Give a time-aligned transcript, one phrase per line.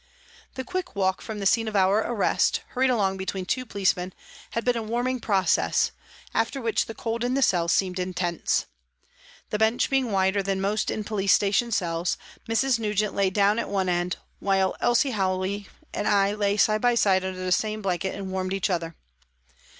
[0.55, 4.13] The quick walk from the scene of our arrest, hurried along between two policemen,
[4.49, 5.91] had been a warming process,
[6.33, 8.65] after which the cold in the cell seemed intense.
[9.51, 12.17] The bench being wider than most in police station cells,
[12.49, 12.79] Mrs.
[12.79, 17.23] Nugent lay down at one end, while Elsie Howey and I lay side by side
[17.23, 18.95] under the same blanket and warmed each other.